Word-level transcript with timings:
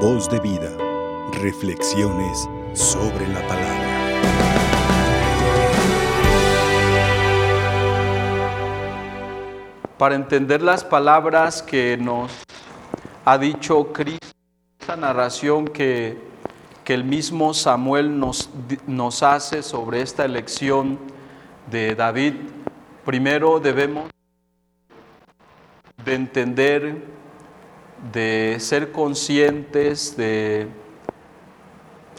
Voz 0.00 0.28
de 0.28 0.38
vida. 0.40 0.70
Reflexiones 1.40 2.46
sobre 2.74 3.26
la 3.28 3.40
palabra. 3.48 3.86
Para 9.96 10.14
entender 10.14 10.60
las 10.60 10.84
palabras 10.84 11.62
que 11.62 11.96
nos 11.96 12.30
ha 13.24 13.38
dicho 13.38 13.90
Cristo, 13.94 14.36
esta 14.78 14.96
narración 14.96 15.66
que, 15.66 16.18
que 16.84 16.92
el 16.92 17.04
mismo 17.04 17.54
Samuel 17.54 18.20
nos, 18.20 18.50
nos 18.86 19.22
hace 19.22 19.62
sobre 19.62 20.02
esta 20.02 20.26
elección 20.26 20.98
de 21.70 21.94
David, 21.94 22.34
primero 23.06 23.60
debemos 23.60 24.10
de 26.04 26.14
entender, 26.14 27.15
de 28.12 28.56
ser 28.60 28.92
conscientes, 28.92 30.16
de 30.16 30.68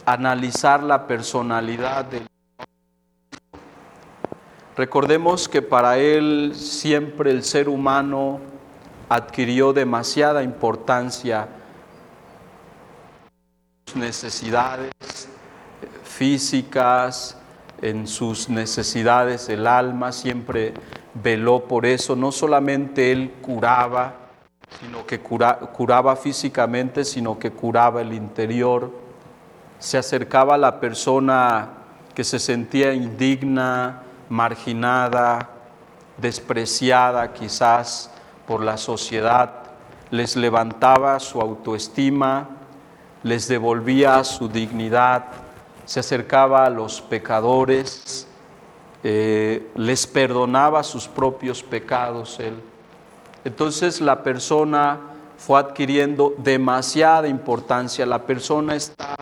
analizar 0.04 0.82
la 0.82 1.06
personalidad 1.06 2.04
de 2.04 2.28
Recordemos 4.78 5.48
que 5.48 5.60
para 5.60 5.98
él 5.98 6.52
siempre 6.54 7.32
el 7.32 7.42
ser 7.42 7.68
humano 7.68 8.38
adquirió 9.08 9.72
demasiada 9.72 10.44
importancia 10.44 11.48
sus 13.86 13.96
necesidades 13.96 14.92
físicas, 16.04 17.36
en 17.82 18.06
sus 18.06 18.48
necesidades 18.48 19.48
el 19.48 19.66
alma, 19.66 20.12
siempre 20.12 20.74
veló 21.12 21.64
por 21.64 21.84
eso. 21.84 22.14
No 22.14 22.30
solamente 22.30 23.10
él 23.10 23.32
curaba, 23.42 24.27
sino 24.80 25.06
que 25.06 25.20
curaba 25.20 26.16
físicamente, 26.16 27.04
sino 27.04 27.38
que 27.38 27.50
curaba 27.50 28.00
el 28.00 28.12
interior. 28.12 28.92
Se 29.78 29.98
acercaba 29.98 30.54
a 30.54 30.58
la 30.58 30.78
persona 30.80 31.70
que 32.14 32.24
se 32.24 32.38
sentía 32.38 32.92
indigna, 32.92 34.02
marginada, 34.28 35.50
despreciada 36.16 37.32
quizás 37.32 38.10
por 38.46 38.62
la 38.62 38.76
sociedad, 38.76 39.52
les 40.10 40.36
levantaba 40.36 41.20
su 41.20 41.40
autoestima, 41.40 42.48
les 43.22 43.46
devolvía 43.48 44.22
su 44.24 44.48
dignidad, 44.48 45.26
se 45.84 46.00
acercaba 46.00 46.64
a 46.64 46.70
los 46.70 47.00
pecadores, 47.00 48.26
eh, 49.02 49.70
les 49.76 50.06
perdonaba 50.06 50.82
sus 50.82 51.06
propios 51.06 51.62
pecados 51.62 52.40
él. 52.40 52.54
Entonces 53.44 54.00
la 54.00 54.22
persona 54.22 54.98
fue 55.36 55.60
adquiriendo 55.60 56.34
demasiada 56.38 57.28
importancia, 57.28 58.04
la 58.04 58.22
persona 58.22 58.74
está 58.74 59.14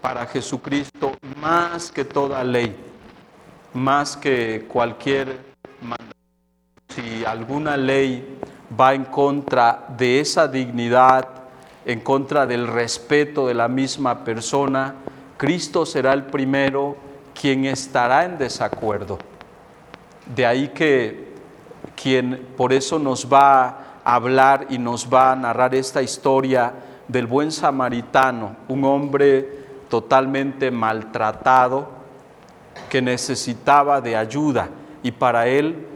para 0.00 0.26
Jesucristo 0.26 1.12
más 1.40 1.90
que 1.90 2.04
toda 2.04 2.44
ley 2.44 2.76
más 3.74 4.16
que 4.16 4.66
cualquier 4.68 5.40
mandato. 5.82 6.14
Si 6.88 7.24
alguna 7.24 7.76
ley 7.76 8.38
va 8.78 8.94
en 8.94 9.04
contra 9.04 9.84
de 9.96 10.20
esa 10.20 10.48
dignidad, 10.48 11.28
en 11.84 12.00
contra 12.00 12.46
del 12.46 12.68
respeto 12.68 13.46
de 13.46 13.54
la 13.54 13.68
misma 13.68 14.24
persona, 14.24 14.94
Cristo 15.36 15.84
será 15.84 16.12
el 16.12 16.24
primero 16.24 16.96
quien 17.38 17.64
estará 17.66 18.24
en 18.24 18.38
desacuerdo. 18.38 19.18
De 20.34 20.46
ahí 20.46 20.68
que 20.68 21.33
quien 22.00 22.48
por 22.56 22.72
eso 22.72 22.98
nos 22.98 23.32
va 23.32 23.66
a 24.04 24.14
hablar 24.14 24.66
y 24.70 24.78
nos 24.78 25.12
va 25.12 25.32
a 25.32 25.36
narrar 25.36 25.74
esta 25.74 26.02
historia 26.02 26.72
del 27.08 27.26
buen 27.26 27.52
samaritano, 27.52 28.56
un 28.68 28.84
hombre 28.84 29.64
totalmente 29.88 30.70
maltratado, 30.70 31.88
que 32.88 33.00
necesitaba 33.02 34.00
de 34.00 34.16
ayuda 34.16 34.68
y 35.02 35.12
para 35.12 35.46
él, 35.46 35.86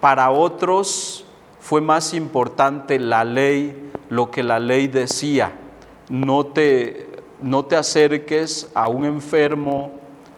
para 0.00 0.30
otros 0.30 1.24
fue 1.60 1.80
más 1.80 2.14
importante 2.14 2.98
la 2.98 3.24
ley, 3.24 3.90
lo 4.08 4.30
que 4.30 4.42
la 4.42 4.58
ley 4.58 4.86
decía. 4.86 5.52
No 6.08 6.46
te, 6.46 7.10
no 7.42 7.64
te 7.66 7.76
acerques 7.76 8.70
a 8.74 8.88
un 8.88 9.04
enfermo, 9.04 9.92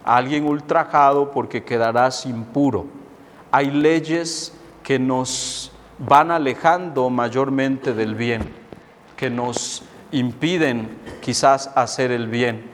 a 0.04 0.16
alguien 0.16 0.46
ultrajado, 0.46 1.30
porque 1.30 1.62
quedarás 1.62 2.26
impuro. 2.26 2.86
Hay 3.50 3.70
leyes 3.70 4.52
que 4.82 4.98
nos 4.98 5.72
van 5.98 6.30
alejando 6.30 7.10
mayormente 7.10 7.92
del 7.94 8.14
bien, 8.14 8.42
que 9.16 9.30
nos 9.30 9.82
impiden 10.12 10.88
quizás 11.20 11.70
hacer 11.74 12.10
el 12.10 12.28
bien. 12.28 12.64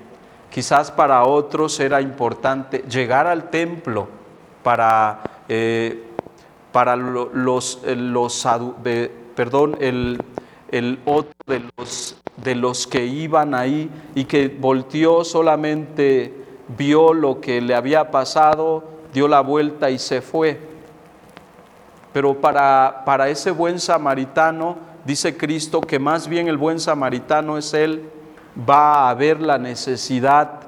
Quizás 0.51 0.91
para 0.91 1.25
otros 1.25 1.79
era 1.81 2.01
importante 2.01 2.85
llegar 2.89 3.27
al 3.27 3.51
templo 3.51 4.09
para, 4.63 5.23
eh, 5.49 6.05
para 6.73 6.97
los, 6.97 7.81
los 7.85 8.49
perdón, 9.35 9.77
el, 9.81 10.23
el 10.71 10.99
otro 11.05 11.35
de 11.47 11.63
los, 11.77 12.17
de 12.37 12.55
los 12.55 12.87
que 12.87 13.05
iban 13.05 13.55
ahí 13.55 13.91
y 14.15 14.25
que 14.25 14.49
volteó 14.49 15.25
solamente, 15.25 16.33
vio 16.77 17.13
lo 17.13 17.41
que 17.41 17.61
le 17.61 17.75
había 17.75 18.11
pasado, 18.11 18.96
dio 19.13 19.29
la 19.29 19.41
vuelta 19.41 19.91
y 19.91 19.99
se 19.99 20.21
fue. 20.21 20.59
Pero 22.13 22.41
para, 22.41 23.03
para 23.05 23.29
ese 23.29 23.51
buen 23.51 23.79
samaritano, 23.79 24.77
dice 25.05 25.37
Cristo 25.37 25.81
que 25.81 25.99
más 25.99 26.29
bien 26.29 26.49
el 26.49 26.57
buen 26.57 26.81
samaritano 26.81 27.59
es 27.59 27.75
él 27.75 28.11
va 28.69 29.11
a 29.11 29.15
ver 29.15 29.41
la 29.41 29.59
necesidad 29.59 30.61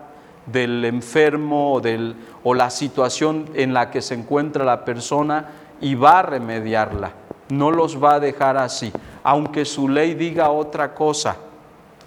del 0.46 0.84
enfermo 0.84 1.74
o, 1.74 1.80
del, 1.80 2.16
o 2.44 2.54
la 2.54 2.70
situación 2.70 3.46
en 3.54 3.74
la 3.74 3.90
que 3.90 4.02
se 4.02 4.14
encuentra 4.14 4.64
la 4.64 4.84
persona 4.84 5.46
y 5.80 5.94
va 5.94 6.20
a 6.20 6.22
remediarla. 6.22 7.12
No 7.50 7.70
los 7.70 8.02
va 8.02 8.14
a 8.14 8.20
dejar 8.20 8.56
así, 8.56 8.92
aunque 9.22 9.64
su 9.64 9.88
ley 9.88 10.14
diga 10.14 10.50
otra 10.50 10.94
cosa, 10.94 11.36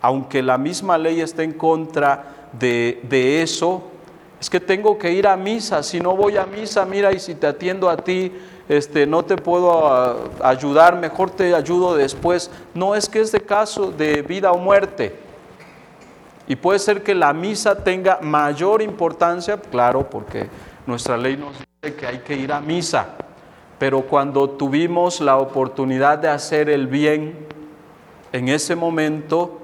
aunque 0.02 0.44
la 0.44 0.58
misma 0.58 0.98
ley 0.98 1.22
esté 1.22 1.44
en 1.44 1.54
contra 1.54 2.50
de, 2.54 3.00
de 3.04 3.42
eso, 3.42 3.91
es 4.42 4.50
que 4.50 4.60
tengo 4.60 4.98
que 4.98 5.12
ir 5.12 5.28
a 5.28 5.38
misa, 5.38 5.84
si 5.84 6.00
no 6.00 6.16
voy 6.16 6.36
a 6.36 6.48
misa, 6.48 6.84
mira, 6.84 7.14
y 7.14 7.20
si 7.20 7.36
te 7.36 7.46
atiendo 7.46 7.88
a 7.88 7.96
ti, 7.96 8.32
este, 8.68 9.06
no 9.06 9.24
te 9.24 9.38
puedo 9.38 9.88
ah, 9.88 10.16
ayudar, 10.42 10.96
mejor 10.96 11.30
te 11.30 11.54
ayudo 11.54 11.96
después. 11.96 12.50
No 12.74 12.96
es 12.96 13.08
que 13.08 13.22
es 13.22 13.32
de 13.32 13.42
caso 13.42 13.92
de 13.92 14.24
vida 14.24 14.52
o 14.52 14.58
muerte. 14.58 15.16
Y 16.48 16.56
puede 16.56 16.80
ser 16.80 17.04
que 17.04 17.14
la 17.14 17.34
misa 17.34 17.84
tenga 17.84 18.18
mayor 18.20 18.82
importancia, 18.82 19.62
claro, 19.62 20.10
porque 20.10 20.50
nuestra 20.88 21.18
ley 21.18 21.38
nos 21.38 21.54
dice 21.60 21.96
que 21.96 22.08
hay 22.08 22.18
que 22.22 22.34
ir 22.34 22.52
a 22.52 22.60
misa. 22.60 23.10
Pero 23.78 24.02
cuando 24.02 24.50
tuvimos 24.50 25.22
la 25.22 25.38
oportunidad 25.38 26.18
de 26.18 26.30
hacer 26.30 26.68
el 26.68 26.88
bien, 26.88 27.46
en 28.32 28.50
ese 28.50 28.76
momento 28.76 29.61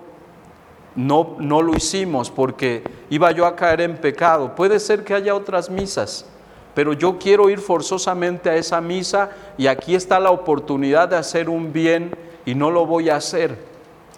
no, 0.98 1.36
no 1.40 1.62
lo 1.62 1.76
hicimos 1.76 2.30
porque 2.32 2.84
iba 3.10 3.32
yo 3.32 3.46
a 3.46 3.56
caer 3.56 3.82
en 3.82 3.98
pecado. 3.98 4.56
Puede 4.56 4.80
ser 4.80 5.04
que 5.04 5.14
haya 5.14 5.36
otras 5.36 5.70
misas, 5.70 6.26
pero 6.74 6.92
yo 6.92 7.20
quiero 7.20 7.50
ir 7.50 7.60
forzosamente 7.60 8.50
a 8.50 8.56
esa 8.56 8.82
misa 8.82 9.30
y 9.58 9.68
aquí 9.68 9.96
está 9.96 10.20
la 10.20 10.32
oportunidad 10.32 11.08
de 11.08 11.16
hacer 11.16 11.50
un 11.50 11.72
bien 11.72 12.12
y 12.46 12.56
no 12.56 12.72
lo 12.72 12.86
voy 12.86 13.10
a 13.10 13.18
hacer. 13.18 13.58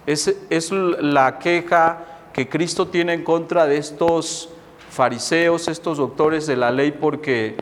Es, 0.08 0.34
es 0.50 0.72
la 0.72 1.38
queja 1.38 2.06
que 2.34 2.48
Cristo 2.48 2.88
tiene 2.88 3.14
en 3.14 3.24
contra 3.26 3.68
de 3.68 3.78
estos 3.78 4.50
fariseos, 4.90 5.68
estos 5.68 5.98
doctores 5.98 6.48
de 6.48 6.56
la 6.56 6.72
ley, 6.72 6.92
porque 6.92 7.58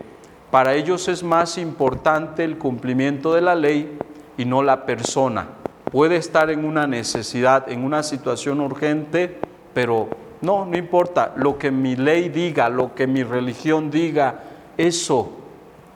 para 0.51 0.75
ellos 0.75 1.07
es 1.07 1.23
más 1.23 1.57
importante 1.57 2.43
el 2.43 2.59
cumplimiento 2.59 3.33
de 3.33 3.41
la 3.41 3.55
ley 3.55 3.97
y 4.37 4.45
no 4.45 4.61
la 4.61 4.85
persona. 4.85 5.47
Puede 5.91 6.17
estar 6.17 6.49
en 6.49 6.65
una 6.65 6.87
necesidad, 6.87 7.69
en 7.69 7.83
una 7.83 8.03
situación 8.03 8.61
urgente, 8.61 9.39
pero 9.73 10.09
no, 10.41 10.65
no 10.65 10.77
importa, 10.77 11.33
lo 11.35 11.57
que 11.57 11.71
mi 11.71 11.95
ley 11.95 12.29
diga, 12.29 12.69
lo 12.69 12.93
que 12.93 13.07
mi 13.07 13.23
religión 13.23 13.89
diga, 13.89 14.43
eso. 14.77 15.31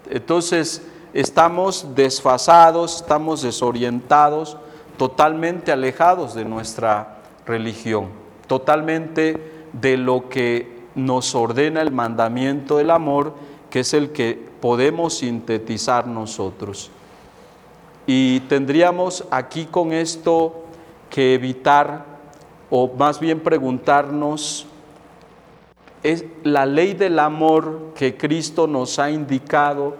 Entonces 0.10 0.88
estamos 1.14 1.96
desfasados, 1.96 2.98
estamos 3.02 3.42
desorientados, 3.42 4.58
totalmente 4.98 5.72
alejados 5.72 6.34
de 6.34 6.46
nuestra 6.46 7.18
religión 7.46 8.22
totalmente 8.52 9.70
de 9.72 9.96
lo 9.96 10.28
que 10.28 10.82
nos 10.94 11.36
ordena 11.36 11.82
el 11.82 11.90
mandamiento 11.90 12.76
del 12.76 12.92
amor, 12.92 13.34
que 13.70 13.80
es 13.80 13.94
el 13.94 14.12
que 14.12 14.38
podemos 14.60 15.20
sintetizar 15.20 16.06
nosotros. 16.06 16.92
Y 18.06 18.42
tendríamos 18.42 19.26
aquí 19.32 19.66
con 19.66 19.94
esto 19.94 20.64
que 21.10 21.34
evitar, 21.34 22.06
o 22.70 22.92
más 22.98 23.20
bien 23.20 23.40
preguntarnos, 23.40 24.68
¿es 26.04 26.26
la 26.44 26.66
ley 26.66 26.94
del 26.94 27.20
amor 27.20 27.92
que 27.96 28.18
Cristo 28.18 28.68
nos 28.68 29.00
ha 29.00 29.12
indicado 29.12 29.96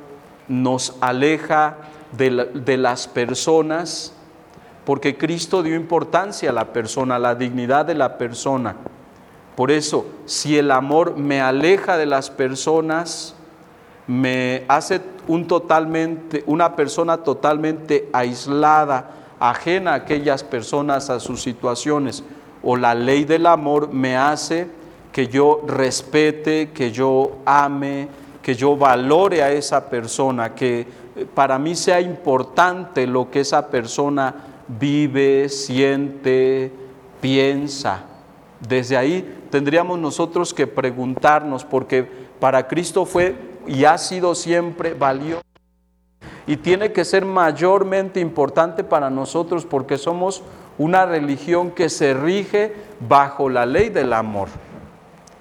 nos 0.48 0.98
aleja 1.00 1.78
de, 2.12 2.50
de 2.54 2.78
las 2.78 3.08
personas? 3.08 4.14
porque 4.86 5.18
Cristo 5.18 5.64
dio 5.64 5.76
importancia 5.76 6.50
a 6.50 6.54
la 6.54 6.74
persona, 6.74 7.16
a 7.16 7.20
la 7.20 7.36
dignidad 7.36 7.86
de 7.86 7.96
la 7.96 8.18
persona. 8.18 8.76
Por 9.56 9.72
eso, 9.72 10.06
si 10.26 10.58
el 10.58 10.72
amor 10.72 11.18
me 11.18 11.42
aleja 11.42 11.98
de 11.98 12.06
las 12.06 12.30
personas, 12.30 13.36
me 14.08 14.66
hace 14.68 15.02
un 15.28 15.48
totalmente, 15.48 16.44
una 16.48 16.76
persona 16.76 17.18
totalmente 17.18 18.10
aislada, 18.14 19.12
ajena 19.40 19.92
a 19.92 19.96
aquellas 19.96 20.44
personas, 20.44 21.10
a 21.10 21.20
sus 21.20 21.42
situaciones, 21.42 22.24
o 22.64 22.76
la 22.76 22.94
ley 22.94 23.24
del 23.24 23.46
amor 23.46 23.92
me 23.92 24.16
hace 24.16 24.68
que 25.12 25.28
yo 25.28 25.62
respete, 25.68 26.72
que 26.72 26.92
yo 26.92 27.38
ame, 27.46 28.08
que 28.42 28.56
yo 28.56 28.76
valore 28.76 29.44
a 29.44 29.52
esa 29.52 29.90
persona, 29.90 30.56
que 30.56 30.88
para 31.34 31.60
mí 31.60 31.76
sea 31.76 32.02
importante 32.02 33.06
lo 33.06 33.30
que 33.30 33.42
esa 33.42 33.68
persona 33.68 34.34
vive, 34.68 35.50
siente, 35.50 36.72
piensa. 37.20 38.06
Desde 38.68 38.96
ahí 38.96 39.46
tendríamos 39.50 40.00
nosotros 40.00 40.54
que 40.54 40.68
preguntarnos, 40.68 41.66
porque 41.66 42.08
para 42.40 42.68
Cristo 42.68 43.06
fue 43.06 43.51
y 43.72 43.86
ha 43.86 43.98
sido 43.98 44.36
siempre 44.36 44.94
valioso 44.94 45.42
y 46.46 46.58
tiene 46.58 46.92
que 46.92 47.06
ser 47.06 47.24
mayormente 47.24 48.20
importante 48.20 48.84
para 48.84 49.10
nosotros 49.10 49.66
porque 49.66 49.98
somos 49.98 50.44
una 50.78 51.06
religión 51.06 51.72
que 51.72 51.88
se 51.88 52.14
rige 52.14 52.74
bajo 53.00 53.50
la 53.50 53.66
ley 53.66 53.88
del 53.88 54.12
amor. 54.12 54.50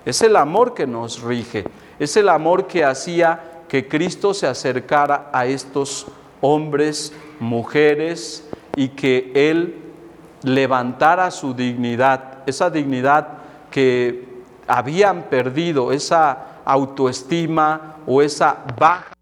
Es 0.05 0.23
el 0.23 0.37
amor 0.37 0.75
que 0.75 0.87
nos 0.87 1.23
rige, 1.23 1.65
es 1.99 2.17
el 2.17 2.29
amor 2.29 2.69
que 2.69 2.85
hacía 2.85 3.63
que 3.69 3.89
Cristo 3.89 4.33
se 4.33 4.47
acercara 4.47 5.29
a 5.33 5.47
estos 5.47 6.07
hombres, 6.41 7.13
mujeres 7.41 8.49
y 8.77 8.91
que 8.91 9.33
Él 9.35 9.83
levantara 10.45 11.33
su 11.33 11.53
dignidad, 11.53 12.45
esa 12.47 12.71
dignidad 12.71 13.27
que 13.73 14.30
habían 14.67 15.25
perdido, 15.25 15.93
esa 15.93 16.61
autoestima 16.65 17.97
o 18.07 18.23
esa 18.23 18.65
baja 18.79 19.13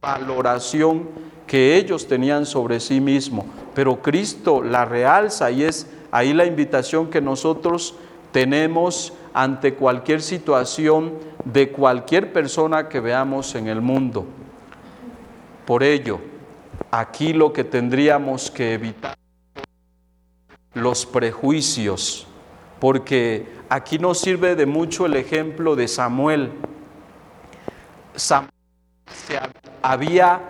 valoración 0.00 1.08
que 1.46 1.76
ellos 1.76 2.06
tenían 2.06 2.46
sobre 2.46 2.80
sí 2.80 3.00
mismos. 3.00 3.44
Pero 3.74 4.00
Cristo 4.00 4.62
la 4.62 4.84
realza 4.84 5.50
y 5.50 5.64
es 5.64 5.86
ahí 6.10 6.32
la 6.32 6.46
invitación 6.46 7.10
que 7.10 7.20
nosotros 7.20 7.94
tenemos 8.32 9.12
ante 9.34 9.74
cualquier 9.74 10.22
situación 10.22 11.14
de 11.44 11.70
cualquier 11.70 12.32
persona 12.32 12.88
que 12.88 13.00
veamos 13.00 13.54
en 13.54 13.68
el 13.68 13.80
mundo. 13.80 14.26
Por 15.66 15.82
ello, 15.82 16.20
aquí 16.90 17.32
lo 17.32 17.52
que 17.52 17.64
tendríamos 17.64 18.50
que 18.50 18.74
evitar 18.74 19.16
los 20.74 21.04
prejuicios, 21.04 22.26
porque 22.80 23.46
aquí 23.68 23.98
nos 23.98 24.18
sirve 24.18 24.56
de 24.56 24.66
mucho 24.66 25.06
el 25.06 25.14
ejemplo 25.14 25.76
de 25.76 25.86
Samuel. 25.86 26.50
Samuel 28.16 28.50
había 29.82 30.40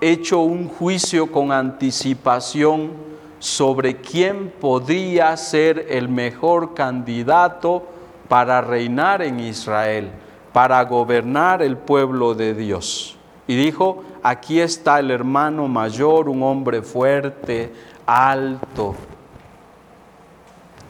hecho 0.00 0.40
un 0.40 0.68
juicio 0.68 1.30
con 1.30 1.52
anticipación 1.52 2.90
sobre 3.38 3.96
quién 3.96 4.52
podía 4.60 5.36
ser 5.36 5.86
el 5.90 6.08
mejor 6.08 6.74
candidato 6.74 7.86
para 8.28 8.60
reinar 8.60 9.22
en 9.22 9.40
Israel, 9.40 10.10
para 10.52 10.82
gobernar 10.84 11.62
el 11.62 11.76
pueblo 11.76 12.34
de 12.34 12.54
Dios. 12.54 13.16
Y 13.46 13.56
dijo, 13.56 14.04
aquí 14.22 14.60
está 14.60 15.00
el 15.00 15.10
hermano 15.10 15.68
mayor, 15.68 16.28
un 16.28 16.42
hombre 16.42 16.82
fuerte, 16.82 17.72
alto. 18.06 18.94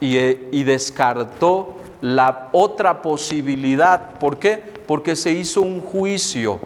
Y, 0.02 0.19
y 0.19 0.64
descartó 0.64 1.76
la 2.00 2.49
otra 2.52 3.00
posibilidad. 3.02 4.19
¿Por 4.19 4.38
qué? 4.38 4.56
Porque 4.87 5.14
se 5.14 5.31
hizo 5.31 5.62
un 5.62 5.81
juicio. 5.81 6.58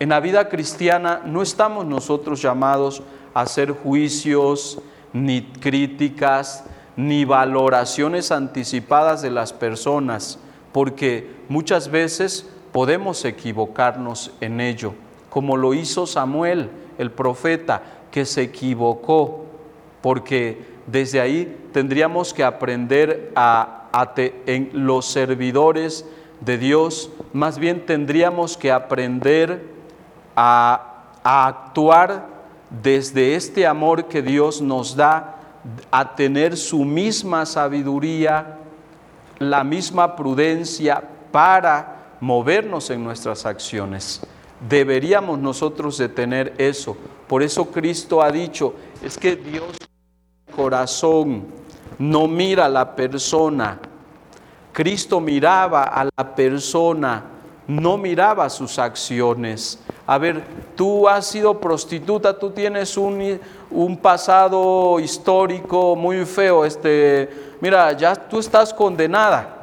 En 0.00 0.08
la 0.08 0.20
vida 0.20 0.48
cristiana 0.48 1.20
no 1.24 1.42
estamos 1.42 1.84
nosotros 1.86 2.40
llamados 2.40 3.02
hacer 3.34 3.72
juicios, 3.72 4.80
ni 5.12 5.42
críticas, 5.42 6.64
ni 6.96 7.24
valoraciones 7.24 8.32
anticipadas 8.32 9.22
de 9.22 9.30
las 9.30 9.52
personas, 9.52 10.38
porque 10.72 11.30
muchas 11.48 11.90
veces 11.90 12.48
podemos 12.72 13.24
equivocarnos 13.24 14.32
en 14.40 14.60
ello, 14.60 14.94
como 15.30 15.56
lo 15.56 15.74
hizo 15.74 16.06
Samuel, 16.06 16.70
el 16.98 17.10
profeta, 17.10 17.82
que 18.10 18.26
se 18.26 18.42
equivocó, 18.42 19.44
porque 20.02 20.71
desde 20.86 21.20
ahí 21.20 21.68
tendríamos 21.72 22.34
que 22.34 22.44
aprender 22.44 23.32
a, 23.34 23.88
en 24.46 24.70
los 24.72 25.06
servidores 25.06 26.04
de 26.40 26.58
Dios, 26.58 27.10
más 27.32 27.58
bien 27.58 27.86
tendríamos 27.86 28.56
que 28.56 28.72
aprender 28.72 29.64
a, 30.34 31.04
a 31.22 31.46
actuar 31.46 32.26
desde 32.82 33.34
este 33.34 33.66
amor 33.66 34.06
que 34.06 34.22
Dios 34.22 34.60
nos 34.60 34.96
da 34.96 35.36
a 35.90 36.16
tener 36.16 36.56
su 36.56 36.84
misma 36.84 37.46
sabiduría, 37.46 38.58
la 39.38 39.62
misma 39.62 40.16
prudencia 40.16 41.02
para 41.30 42.16
movernos 42.20 42.90
en 42.90 43.04
nuestras 43.04 43.46
acciones. 43.46 44.20
Deberíamos 44.68 45.38
nosotros 45.38 45.98
de 45.98 46.08
tener 46.08 46.54
eso. 46.58 46.96
Por 47.28 47.42
eso 47.42 47.70
Cristo 47.70 48.22
ha 48.22 48.30
dicho, 48.30 48.74
es 49.02 49.18
que 49.18 49.36
Dios 49.36 49.76
corazón 50.52 51.44
no 51.98 52.28
mira 52.28 52.66
a 52.66 52.68
la 52.68 52.94
persona. 52.94 53.78
Cristo 54.72 55.20
miraba 55.20 55.84
a 55.84 56.04
la 56.04 56.34
persona, 56.34 57.22
no 57.66 57.98
miraba 57.98 58.48
sus 58.48 58.78
acciones. 58.78 59.78
A 60.06 60.18
ver, 60.18 60.42
tú 60.74 61.08
has 61.08 61.26
sido 61.26 61.58
prostituta, 61.60 62.38
tú 62.38 62.50
tienes 62.50 62.96
un, 62.96 63.38
un 63.70 63.96
pasado 63.96 64.98
histórico 64.98 65.94
muy 65.94 66.24
feo, 66.24 66.64
este, 66.64 67.54
mira, 67.60 67.92
ya 67.92 68.14
tú 68.14 68.38
estás 68.38 68.72
condenada. 68.72 69.61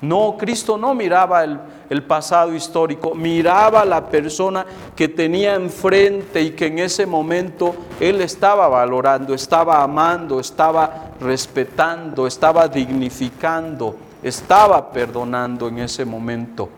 No, 0.00 0.36
Cristo 0.38 0.78
no 0.78 0.94
miraba 0.94 1.42
el, 1.42 2.02
pasado 2.04 2.54
histórico, 2.54 3.14
miraba 3.14 3.84
la 3.84 4.06
persona 4.06 4.64
que 4.94 5.08
tenía 5.08 5.54
enfrente 5.54 6.40
y 6.40 6.50
que 6.50 6.66
en 6.66 6.78
ese 6.78 7.04
momento 7.04 7.74
Él 7.98 8.20
estaba 8.20 8.68
valorando, 8.68 9.34
estaba 9.34 9.82
amando, 9.82 10.38
estaba 10.38 11.10
respetando, 11.20 12.26
estaba 12.26 12.68
dignificando, 12.68 13.96
estaba 14.22 14.90
perdonando 14.92 15.66
en 15.66 15.80
ese 15.80 16.04
momento 16.04 16.68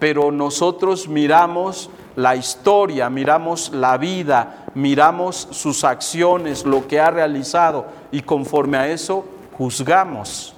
pero 0.00 0.32
nosotros 0.32 1.06
miramos 1.06 1.90
la 2.16 2.34
historia, 2.34 3.08
miramos 3.10 3.70
la 3.70 3.98
vida, 3.98 4.64
miramos 4.74 5.46
sus 5.50 5.84
acciones, 5.84 6.64
lo 6.64 6.88
que 6.88 6.98
ha 6.98 7.10
realizado 7.10 7.84
y 8.10 8.22
conforme 8.22 8.78
a 8.78 8.88
eso 8.88 9.24
juzgamos. 9.56 10.56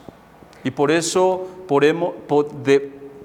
Y 0.64 0.70
por 0.70 0.90
eso 0.90 1.48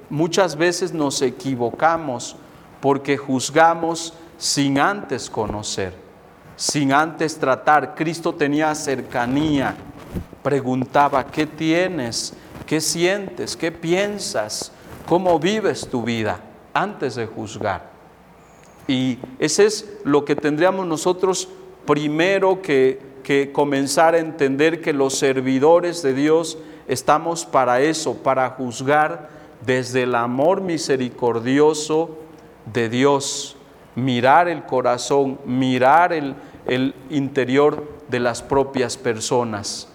muchas 0.10 0.56
veces 0.56 0.94
nos 0.94 1.22
equivocamos 1.22 2.36
porque 2.82 3.18
juzgamos 3.18 4.14
sin 4.38 4.80
antes 4.80 5.30
conocer, 5.30 5.94
sin 6.56 6.94
antes 6.94 7.38
tratar. 7.38 7.96
Cristo 7.96 8.34
tenía 8.34 8.74
cercanía, 8.76 9.76
preguntaba, 10.42 11.26
¿qué 11.26 11.46
tienes? 11.46 12.34
¿Qué 12.66 12.82
sientes? 12.82 13.56
¿Qué 13.56 13.72
piensas? 13.72 14.72
cómo 15.08 15.40
vives 15.40 15.88
tu 15.88 16.04
vida 16.04 16.40
antes 16.74 17.16
de 17.16 17.26
juzgar. 17.26 17.90
Y 18.88 19.18
ese 19.40 19.66
es 19.66 19.98
lo 20.04 20.26
que 20.26 20.36
tendríamos 20.36 20.86
nosotros 20.86 21.50
primero 21.86 22.62
que, 22.62 23.00
que 23.24 23.52
comenzar 23.52 24.14
a 24.14 24.20
entender 24.20 24.82
que 24.82 24.94
los 24.94 25.18
servidores 25.18 26.04
de 26.04 26.14
Dios 26.14 26.58
estamos 26.88 27.46
para 27.46 27.82
eso, 27.82 28.16
para 28.18 28.50
juzgar 28.52 29.30
desde 29.66 30.04
el 30.04 30.16
amor 30.16 30.62
misericordioso 30.62 32.18
de 32.72 32.90
Dios, 32.90 33.58
mirar 33.96 34.48
el 34.48 34.64
corazón, 34.64 35.40
mirar 35.46 36.14
el, 36.14 36.36
el 36.66 36.94
interior 37.10 37.98
de 38.08 38.20
las 38.20 38.42
propias 38.42 38.98
personas. 38.98 39.88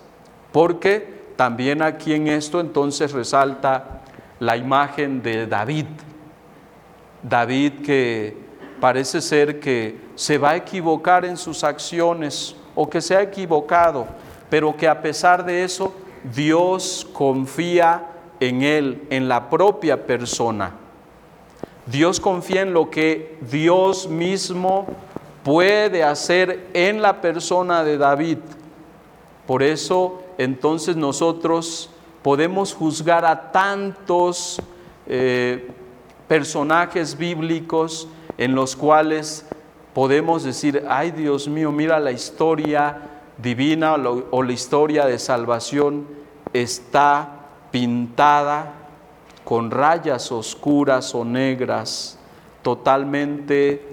Porque 0.51 1.23
también 1.37 1.83
aquí 1.83 2.13
en 2.15 2.29
esto 2.29 2.61
entonces 2.61 3.13
resalta 3.13 4.03
la 4.39 4.57
imagen 4.57 5.23
de 5.23 5.47
David. 5.47 5.87
David 7.23 7.83
que 7.85 8.37
parece 8.81 9.21
ser 9.21 9.61
que 9.61 10.01
se 10.17 10.39
va 10.39 10.51
a 10.51 10.57
equivocar 10.57 11.25
en 11.25 11.37
sus 11.37 11.63
acciones 11.63 12.57
o 12.75 12.91
que 12.91 13.01
se 13.01 13.17
ha 13.17 13.23
equivocado, 13.23 14.07
pero 14.51 14.77
que 14.77 14.89
a 14.89 15.01
pesar 15.01 15.45
de 15.45 15.63
eso 15.63 15.95
Dios 16.25 17.07
confía 17.13 18.07
en 18.41 18.63
él, 18.63 19.03
en 19.11 19.29
la 19.29 19.51
propia 19.51 20.07
persona. 20.07 20.73
Dios 21.87 22.21
confía 22.21 22.63
en 22.63 22.73
lo 22.73 22.91
que 22.91 23.39
Dios 23.51 24.09
mismo 24.09 24.87
puede 25.43 26.05
hacer 26.05 26.69
en 26.75 27.03
la 27.03 27.21
persona 27.21 27.83
de 27.83 27.99
David. 27.99 28.39
Por 29.47 29.63
eso 29.63 30.23
entonces 30.39 30.97
nosotros 30.97 31.91
podemos 32.23 32.73
juzgar 32.73 33.25
a 33.25 33.51
tantos 33.51 34.61
eh, 35.07 35.69
personajes 36.29 37.19
bíblicos 37.19 38.09
en 38.39 38.55
los 38.55 38.77
cuales 38.77 39.45
podemos 39.93 40.45
decir, 40.45 40.85
ay 40.89 41.11
Dios 41.11 41.49
mío, 41.49 41.73
mira 41.73 41.99
la 41.99 42.13
historia 42.13 43.12
divina 43.43 43.95
o 43.95 44.43
la 44.43 44.53
historia 44.53 45.05
de 45.07 45.19
salvación 45.19 46.07
está 46.53 47.41
pintada 47.71 48.75
con 49.45 49.71
rayas 49.71 50.31
oscuras 50.31 51.15
o 51.15 51.25
negras, 51.25 52.19
totalmente 52.63 53.87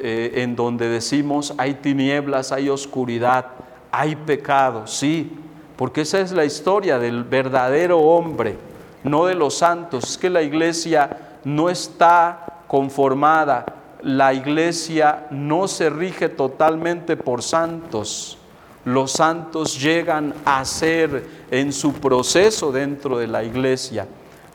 eh, 0.00 0.32
en 0.36 0.56
donde 0.56 0.88
decimos 0.88 1.54
hay 1.58 1.74
tinieblas, 1.74 2.52
hay 2.52 2.68
oscuridad, 2.68 3.46
hay 3.92 4.16
pecado, 4.16 4.86
sí, 4.86 5.30
porque 5.76 6.02
esa 6.02 6.20
es 6.20 6.32
la 6.32 6.44
historia 6.44 6.98
del 6.98 7.24
verdadero 7.24 7.98
hombre, 8.00 8.56
no 9.02 9.26
de 9.26 9.34
los 9.34 9.58
santos. 9.58 10.04
Es 10.04 10.18
que 10.18 10.30
la 10.30 10.42
iglesia 10.42 11.38
no 11.44 11.68
está 11.68 12.62
conformada, 12.66 13.66
la 14.02 14.32
iglesia 14.32 15.26
no 15.30 15.68
se 15.68 15.90
rige 15.90 16.28
totalmente 16.28 17.16
por 17.16 17.42
santos. 17.42 18.38
Los 18.84 19.12
santos 19.12 19.80
llegan 19.80 20.34
a 20.44 20.64
ser 20.64 21.24
en 21.50 21.72
su 21.72 21.94
proceso 21.94 22.70
dentro 22.70 23.18
de 23.18 23.26
la 23.26 23.42
iglesia. 23.42 24.06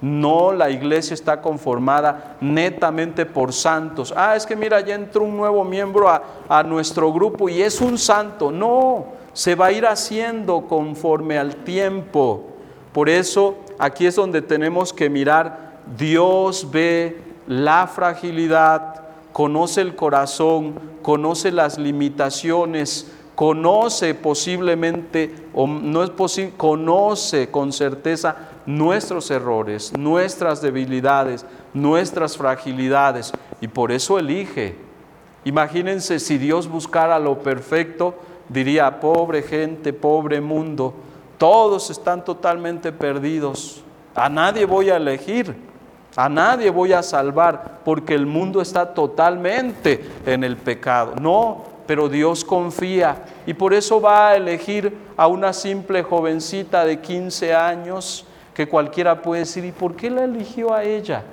No, 0.01 0.53
la 0.53 0.69
iglesia 0.69 1.13
está 1.13 1.41
conformada 1.41 2.37
netamente 2.39 3.25
por 3.25 3.51
santos. 3.51 4.13
Ah, 4.15 4.35
es 4.35 4.45
que 4.45 4.55
mira, 4.55 4.79
ya 4.79 4.95
entró 4.95 5.23
un 5.23 5.35
nuevo 5.35 5.63
miembro 5.65 6.07
a, 6.07 6.23
a 6.47 6.63
nuestro 6.63 7.11
grupo 7.11 7.49
y 7.49 7.61
es 7.61 7.81
un 7.81 7.97
santo. 7.97 8.49
No, 8.49 9.07
se 9.33 9.55
va 9.55 9.67
a 9.67 9.71
ir 9.71 9.85
haciendo 9.85 10.67
conforme 10.67 11.37
al 11.37 11.55
tiempo. 11.57 12.45
Por 12.93 13.09
eso 13.09 13.57
aquí 13.77 14.05
es 14.05 14.15
donde 14.15 14.41
tenemos 14.41 14.93
que 14.93 15.09
mirar, 15.09 15.79
Dios 15.97 16.69
ve 16.71 17.21
la 17.47 17.87
fragilidad, 17.87 19.03
conoce 19.31 19.81
el 19.81 19.95
corazón, 19.95 20.75
conoce 21.01 21.51
las 21.51 21.77
limitaciones, 21.77 23.11
conoce 23.39 24.15
posiblemente, 24.15 25.33
o 25.53 25.65
no 25.65 26.03
es 26.03 26.09
posible, 26.09 26.51
conoce 26.57 27.49
con 27.49 27.71
certeza 27.71 28.35
nuestros 28.65 29.31
errores, 29.31 29.93
nuestras 29.97 30.61
debilidades, 30.61 31.45
nuestras 31.73 32.35
fragilidades, 32.35 33.31
y 33.61 33.69
por 33.69 33.93
eso 33.93 34.19
elige. 34.19 34.75
Imagínense 35.45 36.19
si 36.19 36.37
Dios 36.37 36.67
buscara 36.67 37.17
lo 37.17 37.39
perfecto, 37.39 38.15
diría, 38.49 38.99
pobre 38.99 39.41
gente, 39.41 39.93
pobre 39.93 40.41
mundo, 40.41 40.93
todos 41.37 41.89
están 41.91 42.25
totalmente 42.25 42.91
perdidos, 42.91 43.81
a 44.15 44.27
nadie 44.27 44.65
voy 44.65 44.89
a 44.89 44.97
elegir, 44.97 45.55
a 46.17 46.27
nadie 46.27 46.69
voy 46.71 46.91
a 46.91 47.01
salvar, 47.01 47.79
porque 47.85 48.15
el 48.15 48.25
mundo 48.25 48.59
está 48.59 48.93
totalmente 48.93 50.03
en 50.25 50.43
el 50.43 50.57
pecado. 50.57 51.15
No, 51.21 51.78
pero 51.89 52.07
Dios 52.07 52.45
confía 52.45 53.25
y 53.47 53.55
por 53.55 53.73
eso 53.73 53.99
va 53.99 54.27
a 54.27 54.35
elegir 54.35 54.95
a 55.17 55.25
una 55.25 55.51
simple 55.53 56.03
jovencita 56.03 56.85
de 56.85 56.99
15 57.01 57.55
años 57.55 58.27
que 58.53 58.69
cualquiera 58.69 59.19
puede 59.23 59.39
decir, 59.39 59.65
¿y 59.65 59.71
por 59.71 59.95
qué 59.95 60.11
la 60.11 60.25
eligió 60.25 60.71
a 60.71 60.83
ella? 60.83 61.23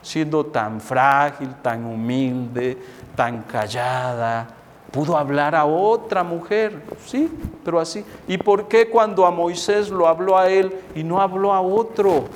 Siendo 0.00 0.46
tan 0.46 0.80
frágil, 0.80 1.56
tan 1.60 1.84
humilde, 1.84 2.78
tan 3.16 3.42
callada, 3.42 4.54
Pudo 4.92 5.16
hablar 5.16 5.56
a 5.56 5.64
otra 5.64 6.22
mujer, 6.22 6.82
sí, 7.06 7.28
pero 7.64 7.80
así. 7.80 8.04
¿Y 8.28 8.38
por 8.38 8.68
qué 8.68 8.88
cuando 8.88 9.26
a 9.26 9.32
Moisés 9.32 9.88
lo 9.88 10.06
habló 10.06 10.38
a 10.38 10.48
él 10.48 10.72
y 10.94 11.02
no 11.02 11.20
habló 11.20 11.52
a 11.52 11.60
otro? 11.60 12.26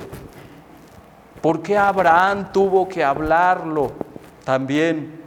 ¿Por 1.39 1.61
qué 1.61 1.77
Abraham 1.77 2.51
tuvo 2.51 2.89
que 2.89 3.05
hablarlo 3.05 3.91
también? 4.43 5.26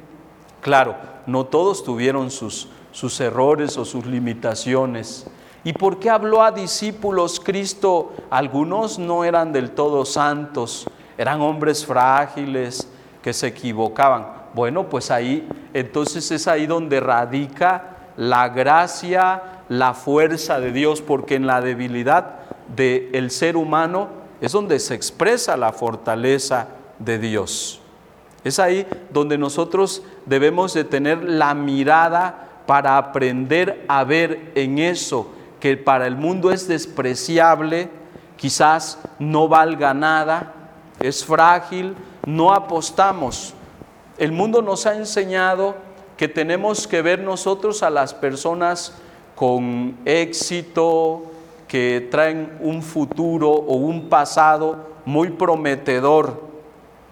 Claro, 0.60 0.96
no 1.26 1.46
todos 1.46 1.84
tuvieron 1.84 2.30
sus, 2.30 2.68
sus 2.92 3.18
errores 3.20 3.76
o 3.76 3.84
sus 3.84 4.06
limitaciones. 4.06 5.26
¿Y 5.64 5.72
por 5.72 5.98
qué 5.98 6.10
habló 6.10 6.42
a 6.42 6.52
discípulos 6.52 7.40
Cristo? 7.40 8.12
Algunos 8.30 8.98
no 8.98 9.24
eran 9.24 9.52
del 9.52 9.72
todo 9.72 10.04
santos, 10.04 10.86
eran 11.18 11.40
hombres 11.40 11.84
frágiles 11.84 12.88
que 13.22 13.32
se 13.32 13.48
equivocaban. 13.48 14.40
Bueno, 14.54 14.88
pues 14.88 15.10
ahí, 15.10 15.48
entonces 15.74 16.30
es 16.30 16.48
ahí 16.48 16.66
donde 16.66 16.98
radica 17.00 17.96
la 18.16 18.48
gracia, 18.48 19.62
la 19.68 19.94
fuerza 19.94 20.58
de 20.60 20.72
Dios, 20.72 21.02
porque 21.02 21.36
en 21.36 21.46
la 21.46 21.60
debilidad 21.60 22.40
del 22.74 23.30
ser 23.30 23.56
humano 23.56 24.08
es 24.40 24.52
donde 24.52 24.78
se 24.78 24.94
expresa 24.94 25.56
la 25.56 25.72
fortaleza 25.72 26.68
de 26.98 27.18
Dios. 27.18 27.79
Es 28.44 28.58
ahí 28.58 28.86
donde 29.10 29.36
nosotros 29.36 30.02
debemos 30.26 30.74
de 30.74 30.84
tener 30.84 31.22
la 31.22 31.54
mirada 31.54 32.48
para 32.66 32.96
aprender 32.96 33.84
a 33.88 34.04
ver 34.04 34.52
en 34.54 34.78
eso 34.78 35.32
que 35.60 35.76
para 35.76 36.06
el 36.06 36.16
mundo 36.16 36.50
es 36.50 36.66
despreciable, 36.66 37.90
quizás 38.36 38.98
no 39.18 39.46
valga 39.46 39.92
nada, 39.92 40.54
es 41.00 41.24
frágil, 41.24 41.94
no 42.26 42.52
apostamos. 42.52 43.54
El 44.16 44.32
mundo 44.32 44.62
nos 44.62 44.86
ha 44.86 44.96
enseñado 44.96 45.74
que 46.16 46.28
tenemos 46.28 46.86
que 46.86 47.02
ver 47.02 47.20
nosotros 47.20 47.82
a 47.82 47.90
las 47.90 48.14
personas 48.14 48.94
con 49.34 49.96
éxito, 50.04 51.24
que 51.66 52.08
traen 52.10 52.58
un 52.60 52.82
futuro 52.82 53.50
o 53.50 53.76
un 53.76 54.08
pasado 54.08 54.90
muy 55.04 55.30
prometedor, 55.30 56.49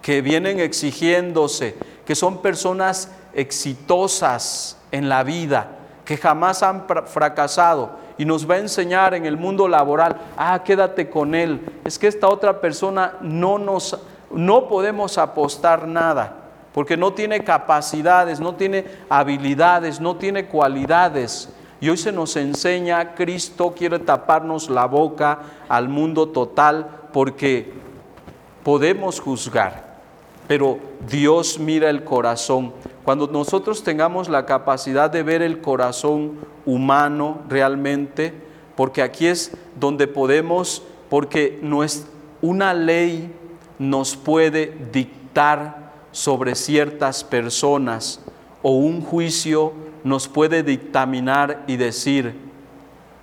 que 0.01 0.21
vienen 0.21 0.59
exigiéndose, 0.59 1.75
que 2.05 2.15
son 2.15 2.41
personas 2.41 3.11
exitosas 3.33 4.77
en 4.91 5.09
la 5.09 5.23
vida, 5.23 5.77
que 6.05 6.17
jamás 6.17 6.63
han 6.63 6.85
fracasado 7.05 7.91
y 8.17 8.25
nos 8.25 8.49
va 8.49 8.55
a 8.55 8.59
enseñar 8.59 9.13
en 9.13 9.25
el 9.25 9.37
mundo 9.37 9.67
laboral, 9.67 10.17
ah, 10.37 10.61
quédate 10.63 11.09
con 11.09 11.35
él, 11.35 11.61
es 11.85 11.99
que 11.99 12.07
esta 12.07 12.27
otra 12.27 12.59
persona 12.59 13.13
no 13.21 13.57
nos 13.57 13.97
no 14.31 14.67
podemos 14.67 15.17
apostar 15.17 15.87
nada 15.87 16.35
porque 16.73 16.95
no 16.95 17.13
tiene 17.13 17.43
capacidades, 17.43 18.39
no 18.39 18.55
tiene 18.55 18.85
habilidades, 19.09 19.99
no 19.99 20.15
tiene 20.17 20.45
cualidades. 20.45 21.49
Y 21.81 21.89
hoy 21.89 21.97
se 21.97 22.11
nos 22.11 22.35
enseña, 22.35 23.15
Cristo 23.15 23.73
quiere 23.75 23.99
taparnos 23.99 24.69
la 24.69 24.85
boca 24.85 25.39
al 25.67 25.89
mundo 25.89 26.29
total 26.29 26.87
porque 27.11 27.73
podemos 28.63 29.19
juzgar, 29.19 29.88
pero 30.49 30.79
Dios 31.07 31.59
mira 31.59 31.91
el 31.91 32.03
corazón. 32.03 32.73
Cuando 33.05 33.27
nosotros 33.27 33.83
tengamos 33.83 34.29
la 34.29 34.47
capacidad 34.47 35.11
de 35.11 35.21
ver 35.21 35.43
el 35.43 35.61
corazón 35.61 36.39
humano 36.65 37.41
realmente, 37.47 38.33
porque 38.75 39.03
aquí 39.03 39.27
es 39.27 39.55
donde 39.79 40.07
podemos, 40.07 40.81
porque 41.07 41.59
no 41.61 41.83
es 41.83 42.07
una 42.41 42.73
ley 42.73 43.31
nos 43.77 44.15
puede 44.15 44.75
dictar 44.91 45.91
sobre 46.11 46.55
ciertas 46.55 47.23
personas 47.23 48.19
o 48.63 48.71
un 48.71 49.01
juicio 49.01 49.73
nos 50.03 50.27
puede 50.27 50.63
dictaminar 50.63 51.63
y 51.67 51.77
decir, 51.77 52.33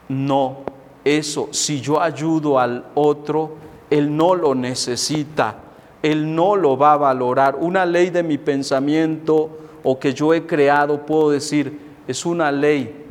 no, 0.08 0.58
eso, 1.02 1.48
si 1.50 1.80
yo 1.80 2.00
ayudo 2.00 2.60
al 2.60 2.86
otro, 2.94 3.56
él 3.90 4.16
no 4.16 4.36
lo 4.36 4.54
necesita, 4.54 5.65
él 6.02 6.34
no 6.34 6.56
lo 6.56 6.76
va 6.76 6.92
a 6.92 6.96
valorar. 6.96 7.56
Una 7.60 7.86
ley 7.86 8.10
de 8.10 8.22
mi 8.22 8.38
pensamiento 8.38 9.58
o 9.82 9.98
que 9.98 10.12
yo 10.14 10.34
he 10.34 10.46
creado, 10.46 11.04
puedo 11.06 11.30
decir, 11.30 11.78
es 12.06 12.26
una 12.26 12.52
ley, 12.52 13.04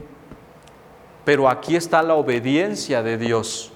pero 1.24 1.50
aquí 1.50 1.76
está 1.76 2.02
la 2.04 2.16
obediencia 2.16 3.02
de 3.02 3.18
Dios. 3.18 3.72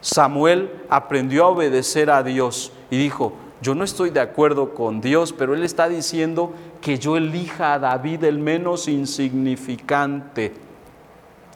Samuel 0.00 0.70
aprendió 0.88 1.44
a 1.44 1.48
obedecer 1.48 2.10
a 2.10 2.22
Dios 2.22 2.72
y 2.90 2.98
dijo, 2.98 3.32
yo 3.62 3.74
no 3.74 3.84
estoy 3.84 4.10
de 4.10 4.20
acuerdo 4.20 4.74
con 4.74 5.00
Dios, 5.00 5.32
pero 5.32 5.54
Él 5.54 5.64
está 5.64 5.88
diciendo 5.88 6.52
que 6.80 6.98
yo 6.98 7.16
elija 7.16 7.74
a 7.74 7.78
David 7.78 8.24
el 8.24 8.38
menos 8.38 8.86
insignificante. 8.86 10.52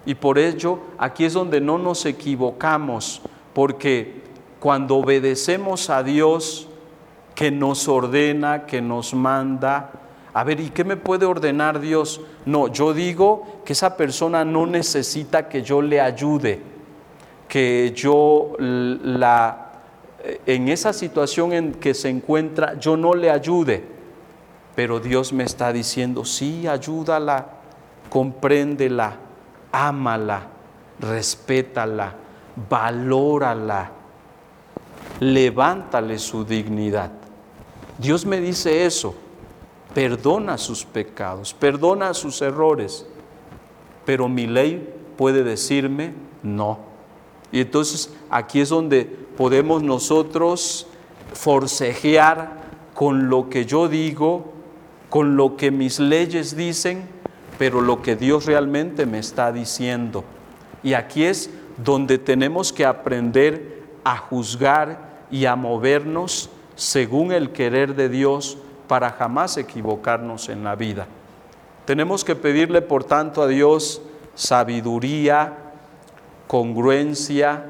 Y 0.07 0.15
por 0.15 0.39
ello 0.39 0.81
aquí 0.99 1.25
es 1.25 1.35
donde 1.35 1.61
no 1.61 1.79
nos 1.79 2.07
equivocamos, 2.07 3.21
porque 3.53 4.23
cuando 4.61 4.97
obedecemos 4.97 5.91
a 5.91 6.03
Dios 6.03 6.69
que 7.35 7.51
nos 7.51 7.89
ordena, 7.89 8.67
que 8.67 8.81
nos 8.81 9.15
manda, 9.15 9.91
a 10.33 10.45
ver, 10.45 10.61
¿y 10.61 10.71
qué 10.71 10.85
me 10.85 10.97
puede 10.97 11.27
ordenar 11.27 11.81
Dios? 11.81 12.21
No, 12.47 12.69
yo 12.69 12.95
digo 12.95 13.63
que 13.65 13.73
esa 13.73 13.97
persona 13.97 14.45
no 14.45 14.67
necesita 14.67 15.49
que 15.49 15.63
yo 15.63 15.83
le 15.83 16.01
ayude, 16.01 16.61
que 17.49 17.93
yo 17.97 18.53
la 18.59 19.67
en 20.47 20.69
esa 20.69 20.93
situación 20.93 21.53
en 21.53 21.73
que 21.73 21.95
se 21.95 22.11
encuentra 22.11 22.79
yo 22.79 22.97
no 22.97 23.15
le 23.15 23.31
ayude. 23.31 23.83
pero 24.75 25.01
Dios 25.01 25.33
me 25.33 25.45
está 25.45 25.73
diciendo, 25.73 26.25
sí, 26.25 26.67
ayúdala, 26.67 27.47
compréndela, 28.09 29.17
ámala, 29.73 30.47
respétala, 31.01 32.15
valórala, 32.69 33.91
levántale 35.21 36.19
su 36.19 36.45
dignidad. 36.45 37.13
Dios 37.99 38.25
me 38.25 38.41
dice 38.41 38.87
eso, 38.87 39.15
perdona 39.95 40.57
sus 40.59 40.85
pecados, 40.85 41.55
perdona 41.55 42.15
sus 42.15 42.41
errores, 42.41 43.07
pero 44.07 44.29
mi 44.29 44.47
ley 44.47 44.93
puede 45.17 45.45
decirme 45.45 46.15
no. 46.43 46.79
Y 47.53 47.61
entonces 47.61 48.13
aquí 48.31 48.61
es 48.61 48.71
donde 48.71 49.05
podemos 49.05 49.83
nosotros 49.83 50.87
forcejear 51.35 52.61
con 52.95 53.29
lo 53.29 53.51
que 53.51 53.67
yo 53.67 53.89
digo, 53.89 54.53
con 55.11 55.37
lo 55.37 55.57
que 55.57 55.71
mis 55.71 56.01
leyes 56.01 56.57
dicen, 56.57 57.07
pero 57.59 57.83
lo 57.83 58.01
que 58.01 58.17
Dios 58.17 58.47
realmente 58.47 59.05
me 59.05 59.19
está 59.19 59.53
diciendo. 59.53 60.25
Y 60.83 60.95
aquí 60.95 61.25
es 61.25 61.51
donde 61.77 62.17
tenemos 62.17 62.73
que 62.73 62.87
aprender 62.87 63.83
a 64.05 64.17
juzgar 64.17 65.10
y 65.31 65.47
a 65.47 65.57
movernos 65.57 66.51
según 66.75 67.33
el 67.33 67.53
querer 67.53 67.95
de 67.95 68.09
Dios 68.09 68.59
para 68.89 69.11
jamás 69.11 69.57
equivocarnos 69.57 70.49
en 70.49 70.65
la 70.65 70.75
vida. 70.75 71.07
Tenemos 71.85 72.25
que 72.25 72.35
pedirle, 72.37 72.83
por 72.83 73.05
tanto, 73.05 73.43
a 73.43 73.47
Dios 73.47 74.03
sabiduría, 74.35 75.57
congruencia, 76.47 77.67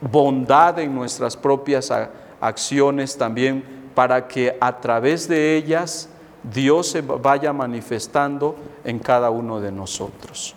bondad 0.00 0.78
en 0.78 0.94
nuestras 0.94 1.36
propias 1.36 1.92
acciones 2.40 3.16
también, 3.16 3.64
para 3.94 4.28
que 4.28 4.56
a 4.60 4.80
través 4.80 5.28
de 5.28 5.56
ellas 5.56 6.08
Dios 6.42 6.88
se 6.88 7.00
vaya 7.00 7.52
manifestando 7.52 8.56
en 8.84 8.98
cada 8.98 9.30
uno 9.30 9.60
de 9.60 9.72
nosotros. 9.72 10.54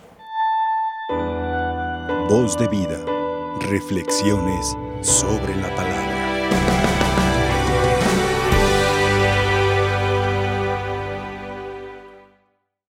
Voz 2.28 2.58
de 2.58 2.68
vida, 2.68 2.98
reflexiones 3.70 4.76
sobre 5.02 5.56
la 5.56 5.74
palabra. 5.74 6.17